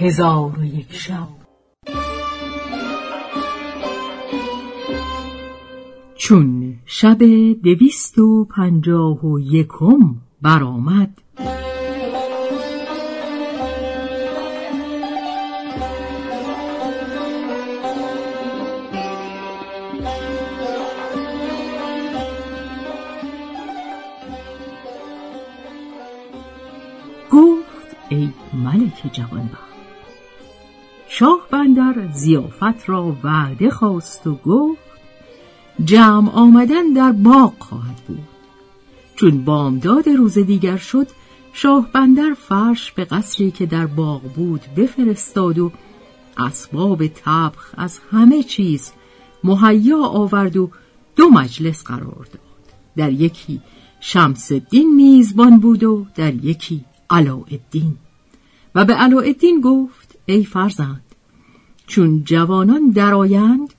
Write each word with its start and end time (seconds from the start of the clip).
هزار 0.00 0.58
و 0.58 0.64
یک 0.64 0.92
شب. 0.92 1.28
چون 6.16 6.78
شب 6.86 7.18
دویست 7.62 8.18
و 8.18 8.44
پنجاه 8.44 9.26
و 9.26 9.40
یکم 9.40 10.14
برآمد 10.42 11.18
گفت 27.30 27.96
ای 28.08 28.28
ملک 28.52 29.12
جوانبخت 29.12 29.69
شاه 31.20 31.40
بندر 31.50 32.08
زیافت 32.12 32.88
را 32.88 33.16
وعده 33.24 33.70
خواست 33.70 34.26
و 34.26 34.34
گفت 34.34 34.82
جمع 35.84 36.30
آمدن 36.30 36.92
در 36.92 37.12
باغ 37.12 37.52
خواهد 37.58 37.96
بود. 38.08 38.28
چون 39.16 39.44
بامداد 39.44 40.08
روز 40.08 40.38
دیگر 40.38 40.76
شد 40.76 41.06
شاه 41.52 41.88
بندر 41.92 42.34
فرش 42.38 42.92
به 42.92 43.04
قصری 43.04 43.50
که 43.50 43.66
در 43.66 43.86
باغ 43.86 44.22
بود 44.22 44.60
بفرستاد 44.76 45.58
و 45.58 45.72
اسباب 46.36 47.06
تبخ 47.06 47.74
از 47.76 47.98
همه 48.10 48.42
چیز 48.42 48.92
مهیا 49.44 50.04
آورد 50.04 50.56
و 50.56 50.70
دو 51.16 51.28
مجلس 51.30 51.84
قرار 51.84 52.26
داد. 52.32 52.74
در 52.96 53.12
یکی 53.12 53.60
شمس 54.00 54.52
الدین 54.52 54.94
میزبان 54.94 55.58
بود 55.58 55.84
و 55.84 56.06
در 56.14 56.34
یکی 56.34 56.84
علاءالدین. 57.10 57.96
و 58.74 58.84
به 58.84 58.94
علاءالدین 58.94 59.60
گفت 59.60 60.18
ای 60.26 60.44
فرزند 60.44 61.09
چون 61.90 62.24
جوانان 62.24 62.90
درآیند 62.90 63.74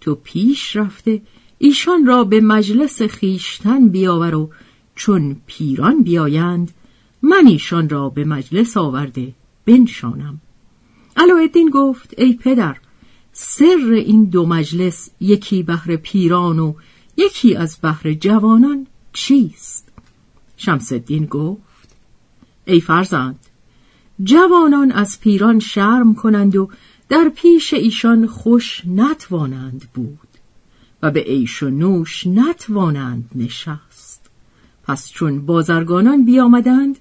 تو 0.00 0.14
پیش 0.14 0.76
رفته 0.76 1.22
ایشان 1.58 2.06
را 2.06 2.24
به 2.24 2.40
مجلس 2.40 3.02
خیشتن 3.02 3.88
بیاور 3.88 4.34
و 4.34 4.50
چون 4.94 5.36
پیران 5.46 6.02
بیایند 6.02 6.70
من 7.22 7.46
ایشان 7.46 7.88
را 7.88 8.08
به 8.08 8.24
مجلس 8.24 8.76
آورده 8.76 9.32
بنشانم. 9.66 10.40
علاءالدین 11.16 11.70
گفت 11.70 12.14
ای 12.18 12.32
پدر 12.32 12.76
سر 13.32 13.92
این 14.06 14.24
دو 14.24 14.46
مجلس 14.46 15.10
یکی 15.20 15.62
بهر 15.62 15.96
پیران 15.96 16.58
و 16.58 16.74
یکی 17.16 17.56
از 17.56 17.78
بهر 17.82 18.12
جوانان 18.12 18.86
چیست؟ 19.12 19.88
شمس 20.56 20.92
الدین 20.92 21.26
گفت 21.26 21.96
ای 22.66 22.80
فرزند 22.80 23.38
جوانان 24.22 24.92
از 24.92 25.20
پیران 25.20 25.58
شرم 25.58 26.14
کنند 26.14 26.56
و 26.56 26.68
در 27.08 27.30
پیش 27.34 27.74
ایشان 27.74 28.26
خوش 28.26 28.82
نتوانند 28.86 29.88
بود 29.94 30.28
و 31.02 31.10
به 31.10 31.20
عیش 31.20 31.62
و 31.62 31.70
نوش 31.70 32.26
نتوانند 32.26 33.30
نشست 33.34 34.30
پس 34.84 35.10
چون 35.10 35.46
بازرگانان 35.46 36.24
بیامدند 36.24 36.98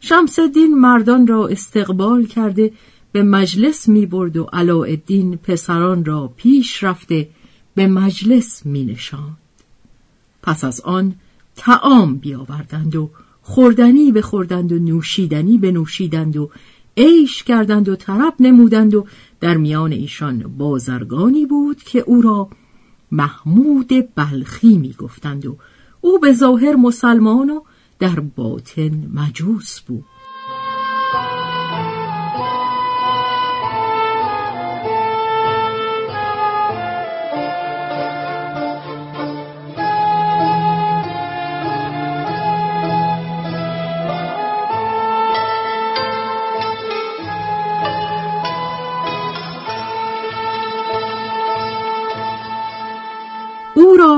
شمس 0.00 0.38
الدین 0.38 0.78
مردان 0.78 1.26
را 1.26 1.48
استقبال 1.48 2.26
کرده 2.26 2.72
به 3.12 3.22
مجلس 3.22 3.88
می 3.88 4.06
برد 4.06 4.36
و 4.36 4.44
علاءالدین 4.52 5.36
پسران 5.36 6.04
را 6.04 6.32
پیش 6.36 6.84
رفته 6.84 7.28
به 7.74 7.86
مجلس 7.86 8.66
می 8.66 8.84
نشاند. 8.84 9.36
پس 10.42 10.64
از 10.64 10.80
آن 10.80 11.14
تعام 11.56 12.16
بیاوردند 12.16 12.96
و 12.96 13.10
خوردنی 13.42 14.12
بخوردند 14.12 14.72
و 14.72 14.78
نوشیدنی 14.78 15.58
بنوشیدند 15.58 16.36
و 16.36 16.50
عیش 16.96 17.42
کردند 17.42 17.88
و 17.88 17.96
طرب 17.96 18.34
نمودند 18.40 18.94
و 18.94 19.06
در 19.40 19.56
میان 19.56 19.92
ایشان 19.92 20.54
بازرگانی 20.58 21.46
بود 21.46 21.82
که 21.82 21.98
او 21.98 22.22
را 22.22 22.48
محمود 23.12 23.92
بلخی 24.14 24.78
می 24.78 24.92
گفتند 24.92 25.46
و 25.46 25.56
او 26.00 26.18
به 26.18 26.32
ظاهر 26.32 26.76
مسلمان 26.76 27.50
و 27.50 27.60
در 27.98 28.20
باطن 28.20 29.10
مجوس 29.14 29.80
بود. 29.80 30.04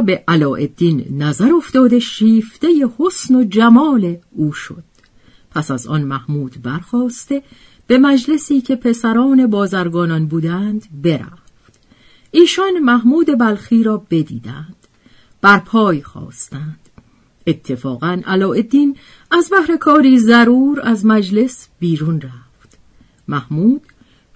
به 0.04 0.24
علاءالدین 0.28 1.22
نظر 1.22 1.52
افتاده 1.52 1.98
شیفته 1.98 2.68
حسن 2.98 3.34
و 3.34 3.44
جمال 3.44 4.16
او 4.30 4.52
شد. 4.52 4.84
پس 5.50 5.70
از 5.70 5.86
آن 5.86 6.02
محمود 6.02 6.62
برخواسته 6.62 7.42
به 7.86 7.98
مجلسی 7.98 8.60
که 8.60 8.76
پسران 8.76 9.46
بازرگانان 9.46 10.26
بودند 10.26 10.84
برفت. 11.02 11.80
ایشان 12.30 12.78
محمود 12.78 13.38
بلخی 13.38 13.82
را 13.82 14.06
بدیدند. 14.10 14.76
بر 15.40 15.58
پای 15.58 16.02
خواستند. 16.02 16.78
اتفاقا 17.46 18.22
علاءالدین 18.26 18.96
از 19.30 19.50
بهر 19.50 19.76
کاری 19.76 20.18
ضرور 20.18 20.80
از 20.82 21.06
مجلس 21.06 21.68
بیرون 21.78 22.20
رفت. 22.20 22.78
محمود 23.28 23.82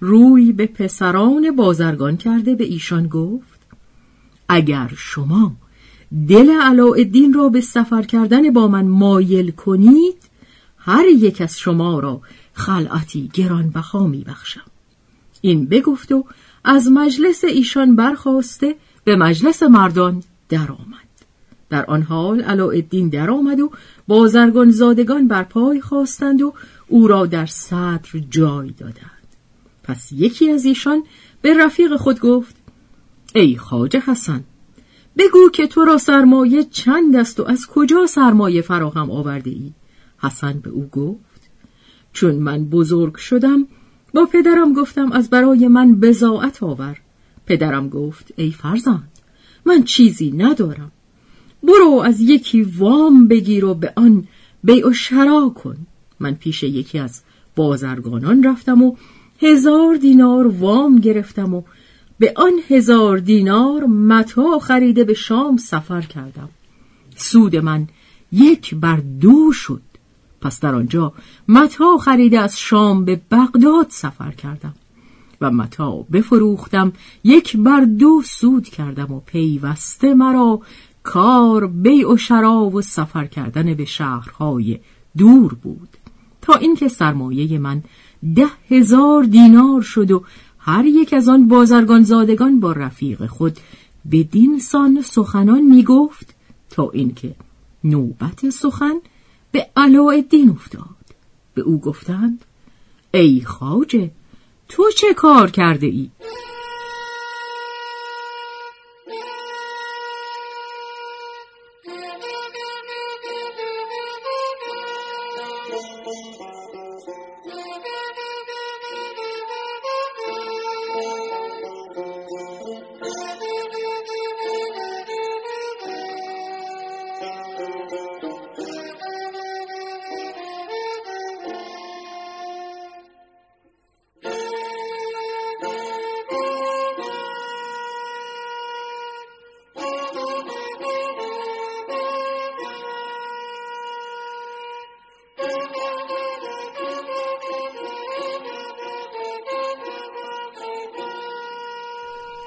روی 0.00 0.52
به 0.52 0.66
پسران 0.66 1.56
بازرگان 1.56 2.16
کرده 2.16 2.54
به 2.54 2.64
ایشان 2.64 3.08
گفت 3.08 3.57
اگر 4.48 4.90
شما 4.96 5.56
دل 6.28 6.50
علاءالدین 6.50 7.32
را 7.32 7.48
به 7.48 7.60
سفر 7.60 8.02
کردن 8.02 8.50
با 8.50 8.68
من 8.68 8.86
مایل 8.86 9.50
کنید 9.50 10.16
هر 10.78 11.04
یک 11.06 11.40
از 11.40 11.58
شما 11.58 12.00
را 12.00 12.20
خلعتی 12.52 13.30
گرانبها 13.32 14.06
میبخشم. 14.06 14.64
این 15.40 15.66
بگفت 15.66 16.12
و 16.12 16.24
از 16.64 16.90
مجلس 16.92 17.44
ایشان 17.44 17.96
برخواسته 17.96 18.74
به 19.04 19.16
مجلس 19.16 19.62
مردان 19.62 20.22
درآمد. 20.48 21.08
در 21.70 21.84
آن 21.86 22.02
حال 22.02 22.40
علاءالدین 22.40 23.08
درآمد 23.08 23.60
و 23.60 23.70
بازرگان 24.08 24.70
زادگان 24.70 25.28
بر 25.28 25.42
پای 25.42 25.80
خواستند 25.80 26.42
و 26.42 26.54
او 26.88 27.08
را 27.08 27.26
در 27.26 27.46
صدر 27.46 28.10
جای 28.30 28.70
دادند. 28.70 29.28
پس 29.82 30.12
یکی 30.12 30.50
از 30.50 30.64
ایشان 30.64 31.04
به 31.42 31.54
رفیق 31.54 31.96
خود 31.96 32.20
گفت 32.20 32.56
ای 33.34 33.56
خاجه 33.56 34.00
حسن 34.00 34.44
بگو 35.18 35.50
که 35.52 35.66
تو 35.66 35.84
را 35.84 35.98
سرمایه 35.98 36.64
چند 36.64 37.16
است 37.16 37.40
و 37.40 37.44
از 37.44 37.66
کجا 37.66 38.06
سرمایه 38.06 38.62
فراهم 38.62 39.10
آورده 39.10 39.50
ای؟ 39.50 39.72
حسن 40.18 40.52
به 40.52 40.70
او 40.70 40.86
گفت 40.86 41.50
چون 42.12 42.34
من 42.34 42.64
بزرگ 42.64 43.16
شدم 43.16 43.66
با 44.14 44.26
پدرم 44.26 44.72
گفتم 44.72 45.12
از 45.12 45.30
برای 45.30 45.68
من 45.68 45.94
بزاعت 45.94 46.62
آور. 46.62 46.98
پدرم 47.46 47.88
گفت 47.88 48.32
ای 48.36 48.50
فرزند 48.50 49.08
من 49.64 49.82
چیزی 49.82 50.30
ندارم. 50.30 50.92
برو 51.62 52.02
از 52.04 52.20
یکی 52.20 52.62
وام 52.62 53.28
بگیر 53.28 53.64
و 53.64 53.74
به 53.74 53.92
آن 53.96 54.28
بیع 54.64 54.88
و 54.88 54.92
شرا 54.92 55.48
کن. 55.48 55.76
من 56.20 56.34
پیش 56.34 56.62
یکی 56.62 56.98
از 56.98 57.22
بازرگانان 57.56 58.42
رفتم 58.42 58.82
و 58.82 58.96
هزار 59.42 59.96
دینار 59.96 60.46
وام 60.46 60.98
گرفتم 60.98 61.54
و 61.54 61.62
به 62.18 62.32
آن 62.36 62.52
هزار 62.68 63.18
دینار 63.18 63.84
متا 63.84 64.58
خریده 64.58 65.04
به 65.04 65.14
شام 65.14 65.56
سفر 65.56 66.00
کردم. 66.00 66.48
سود 67.16 67.56
من 67.56 67.88
یک 68.32 68.74
بر 68.74 68.96
دو 68.96 69.52
شد. 69.52 69.82
پس 70.40 70.60
در 70.60 70.74
آنجا 70.74 71.12
متا 71.48 71.98
خریده 71.98 72.40
از 72.40 72.60
شام 72.60 73.04
به 73.04 73.20
بغداد 73.30 73.86
سفر 73.90 74.30
کردم 74.30 74.74
و 75.40 75.50
متا 75.50 75.90
بفروختم 76.12 76.92
یک 77.24 77.56
بر 77.56 77.80
دو 77.80 78.22
سود 78.24 78.68
کردم 78.68 79.12
و 79.12 79.20
پیوسته 79.20 80.14
مرا 80.14 80.60
کار 81.02 81.66
بیع 81.66 82.12
و 82.12 82.16
شرا 82.16 82.60
و 82.60 82.82
سفر 82.82 83.26
کردن 83.26 83.74
به 83.74 83.84
شهرهای 83.84 84.78
دور 85.16 85.54
بود. 85.54 85.88
تا 86.42 86.54
اینکه 86.54 86.88
سرمایه 86.88 87.58
من 87.58 87.82
ده 88.34 88.46
هزار 88.70 89.22
دینار 89.22 89.82
شد 89.82 90.10
و 90.10 90.24
هر 90.58 90.84
یک 90.84 91.12
از 91.12 91.28
آن 91.28 91.48
بازرگان 91.48 92.02
زادگان 92.02 92.60
با 92.60 92.72
رفیق 92.72 93.26
خود 93.26 93.58
بدین 94.12 94.58
سان 94.58 95.02
سخنان 95.02 95.62
می 95.62 95.82
گفت 95.82 96.34
تا 96.70 96.90
اینکه 96.90 97.34
نوبت 97.84 98.50
سخن 98.50 98.94
به 99.52 99.68
علاءالدین 99.76 100.50
افتاد 100.50 100.96
به 101.54 101.62
او 101.62 101.80
گفتند 101.80 102.44
ای 103.14 103.40
خاجه 103.40 104.10
تو 104.68 104.90
چه 104.96 105.14
کار 105.14 105.50
کرده 105.50 105.86
ای؟ 105.86 106.10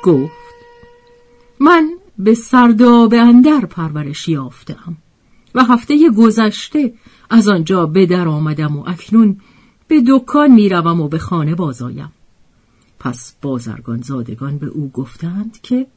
گفت 0.03 0.33
من 1.59 1.91
به 2.17 2.33
سرداب 2.33 3.13
اندر 3.13 3.65
پرورش 3.65 4.29
یافتم 4.29 4.97
و 5.55 5.63
هفته 5.63 6.09
گذشته 6.17 6.93
از 7.29 7.47
آنجا 7.47 7.85
به 7.85 8.05
در 8.05 8.27
آمدم 8.27 8.77
و 8.77 8.83
اکنون 8.87 9.41
به 9.87 10.03
دکان 10.07 10.51
می‌روم 10.51 11.01
و 11.01 11.07
به 11.07 11.17
خانه 11.17 11.55
بازایم 11.55 12.11
پس 12.99 13.35
بازرگان 13.41 14.01
زادگان 14.01 14.57
به 14.57 14.67
او 14.67 14.89
گفتند 14.93 15.61
که 15.61 15.87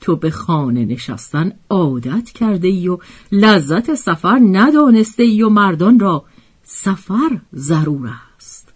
تو 0.00 0.16
به 0.16 0.30
خانه 0.30 0.84
نشستن 0.84 1.52
عادت 1.70 2.30
کرده 2.30 2.68
ای 2.68 2.88
و 2.88 2.98
لذت 3.32 3.94
سفر 3.94 4.38
ندانسته 4.52 5.22
ای 5.22 5.42
و 5.42 5.48
مردان 5.48 5.98
را 5.98 6.24
سفر 6.64 7.40
ضرور 7.54 8.10
است. 8.36 8.72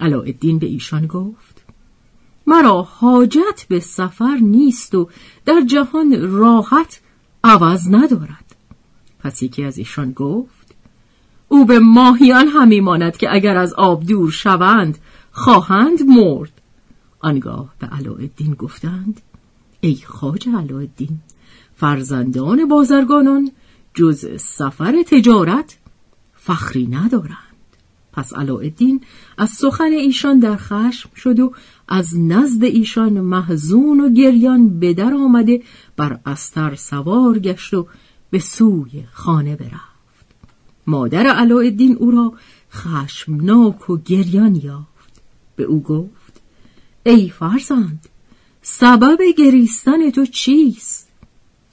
علاءالدین 0.00 0.58
به 0.58 0.66
ایشان 0.66 1.06
گفت 1.06 1.55
مرا 2.46 2.82
حاجت 2.82 3.66
به 3.68 3.80
سفر 3.80 4.38
نیست 4.42 4.94
و 4.94 5.08
در 5.44 5.60
جهان 5.60 6.32
راحت 6.32 7.00
عوض 7.44 7.88
ندارد. 7.90 8.56
پس 9.18 9.42
یکی 9.42 9.64
از 9.64 9.78
ایشان 9.78 10.12
گفت 10.12 10.74
او 11.48 11.64
به 11.64 11.78
ماهیان 11.78 12.48
همی 12.48 12.80
ماند 12.80 13.16
که 13.16 13.34
اگر 13.34 13.56
از 13.56 13.74
آب 13.74 14.04
دور 14.06 14.30
شوند 14.30 14.98
خواهند 15.32 16.02
مرد. 16.02 16.52
آنگاه 17.20 17.74
به 17.78 17.86
علاءالدین 17.86 18.54
گفتند 18.54 19.20
ای 19.80 19.96
خاج 20.06 20.48
علاءالدین 20.48 21.18
فرزندان 21.76 22.68
بازرگانان 22.68 23.50
جز 23.94 24.40
سفر 24.40 25.02
تجارت 25.02 25.78
فخری 26.34 26.86
ندارند. 26.86 27.45
پس 28.16 28.34
علاءالدین 28.34 29.00
از 29.38 29.50
سخن 29.50 29.92
ایشان 29.92 30.38
در 30.38 30.56
خشم 30.56 31.10
شد 31.16 31.40
و 31.40 31.52
از 31.88 32.18
نزد 32.18 32.64
ایشان 32.64 33.20
محزون 33.20 34.00
و 34.00 34.10
گریان 34.12 34.80
به 34.80 34.94
در 34.94 35.14
آمده 35.14 35.62
بر 35.96 36.20
استر 36.26 36.74
سوار 36.74 37.38
گشت 37.38 37.74
و 37.74 37.86
به 38.30 38.38
سوی 38.38 39.04
خانه 39.12 39.56
برفت 39.56 40.26
مادر 40.86 41.26
علاءالدین 41.26 41.96
او 41.96 42.10
را 42.10 42.32
خشمناک 42.72 43.90
و 43.90 43.96
گریان 43.96 44.54
یافت 44.54 45.22
به 45.56 45.64
او 45.64 45.82
گفت 45.82 46.40
ای 47.06 47.28
فرزند 47.28 48.08
سبب 48.62 49.18
گریستن 49.38 50.10
تو 50.10 50.26
چیست؟ 50.26 51.08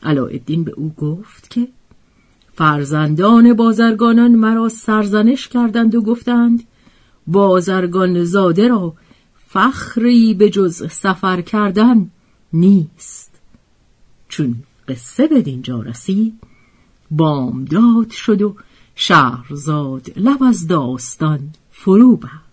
علاءالدین 0.03 0.63
به 0.63 0.71
او 0.71 0.93
گفت 0.97 1.49
که 1.49 1.67
فرزندان 2.55 3.53
بازرگانان 3.53 4.31
مرا 4.31 4.69
سرزنش 4.69 5.47
کردند 5.47 5.95
و 5.95 6.01
گفتند 6.01 6.63
بازرگان 7.27 8.23
زاده 8.23 8.67
را 8.67 8.93
فخری 9.47 10.33
به 10.33 10.49
جز 10.49 10.91
سفر 10.91 11.41
کردن 11.41 12.09
نیست. 12.53 13.31
چون 14.29 14.55
قصه 14.87 15.27
به 15.27 15.41
دینجا 15.41 15.81
رسید 15.81 16.33
بامداد 17.11 18.09
شد 18.09 18.41
و 18.41 18.55
شهرزاد 18.95 20.11
لب 20.15 20.43
از 20.43 20.67
داستان 20.67 21.39
فرو 21.71 22.17
بست 22.17 22.52